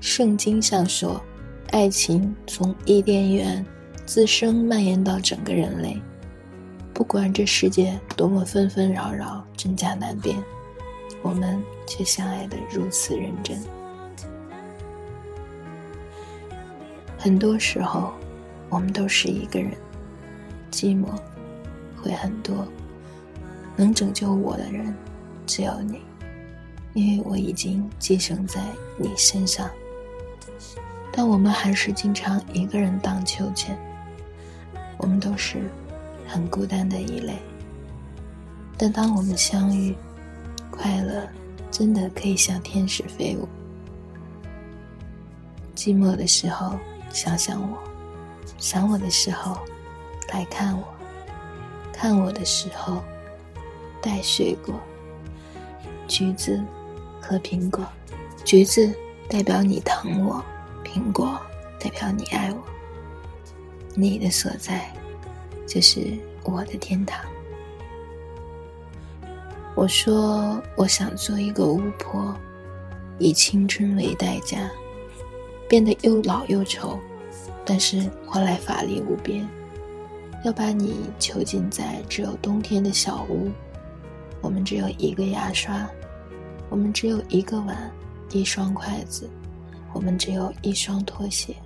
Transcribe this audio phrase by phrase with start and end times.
[0.00, 1.20] 圣经上说，
[1.70, 3.64] 爱情从伊甸园
[4.04, 6.00] 自生蔓延到整个人类。
[6.94, 10.36] 不管这世界多么纷纷扰扰、真假难辨，
[11.22, 13.58] 我们却相爱得如此认真。
[17.18, 18.12] 很多时候，
[18.68, 19.72] 我们都是一个人，
[20.70, 21.06] 寂寞
[22.00, 22.66] 会很多。
[23.76, 24.94] 能拯救我的人，
[25.46, 26.00] 只有你，
[26.94, 28.62] 因为我已经寄生在
[28.96, 29.68] 你身上。
[31.16, 33.76] 但我们还是经常一个人荡秋千。
[34.98, 35.62] 我们都是。
[36.28, 37.38] 很孤单的一类，
[38.76, 39.94] 但当我们相遇，
[40.72, 41.24] 快乐
[41.70, 43.48] 真的可以像天使飞舞。
[45.76, 46.76] 寂寞的时候
[47.12, 47.78] 想想我，
[48.58, 49.56] 想我的时候
[50.32, 50.84] 来看我，
[51.92, 53.00] 看我的时候
[54.02, 54.74] 带水果，
[56.08, 56.60] 橘子
[57.22, 57.86] 和苹果，
[58.44, 58.92] 橘子
[59.28, 60.44] 代表你疼我，
[60.96, 61.38] 苹果
[61.78, 62.58] 代表你爱我，
[63.94, 64.90] 你的所在。
[65.66, 67.22] 就是我的天堂。
[69.74, 72.34] 我说我想做一个巫婆，
[73.18, 74.70] 以青春为代价，
[75.68, 76.98] 变得又老又丑，
[77.62, 79.46] 但是换来法力无边。
[80.44, 83.50] 要把你囚禁在只有冬天的小屋，
[84.40, 85.86] 我们只有一个牙刷，
[86.70, 87.92] 我们只有一个碗，
[88.30, 89.28] 一双筷子，
[89.96, 91.56] 我们只有一双拖鞋，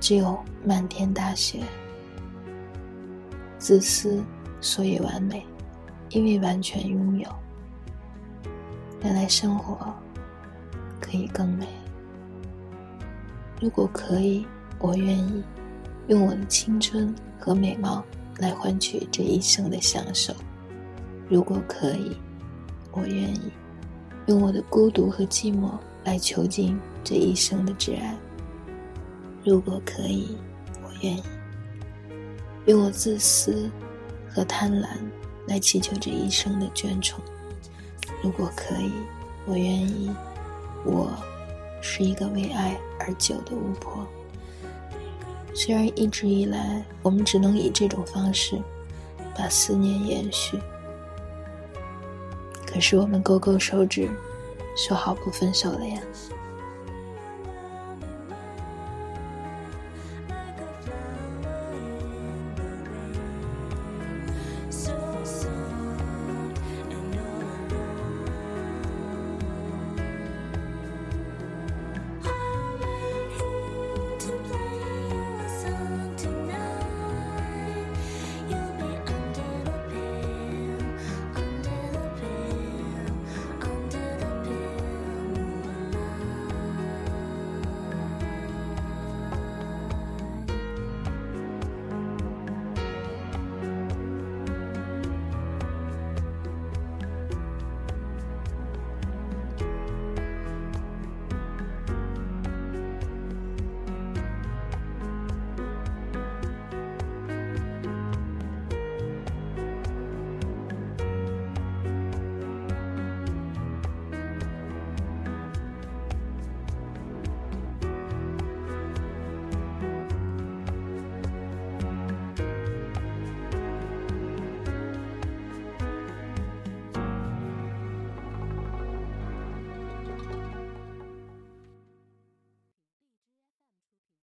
[0.00, 1.60] 只有漫天大雪。
[3.58, 4.22] 自私，
[4.60, 5.42] 所以完美，
[6.10, 7.26] 因为完全拥有。
[9.02, 9.94] 原来生活
[11.00, 11.66] 可以更美。
[13.62, 14.46] 如果可以，
[14.78, 15.42] 我愿意
[16.08, 18.04] 用我的青春和美貌
[18.40, 20.34] 来换取这一生的享受。
[21.30, 22.14] 如果可以，
[22.92, 23.50] 我愿意
[24.26, 25.70] 用我的孤独和寂寞
[26.04, 28.16] 来囚禁这一生的挚爱。
[29.44, 30.36] 如果可以，
[30.82, 31.22] 我愿意。
[32.66, 33.70] 用我自私
[34.28, 34.86] 和贪婪
[35.46, 37.22] 来祈求这一生的眷宠。
[38.22, 38.92] 如果可以，
[39.46, 40.10] 我愿意。
[40.84, 41.10] 我
[41.82, 44.06] 是一个为爱而久的巫婆。
[45.54, 48.58] 虽然一直以来我们只能以这种方式
[49.36, 50.58] 把思念延续，
[52.66, 54.08] 可是我们勾勾手指，
[54.76, 56.00] 说好不分手了呀。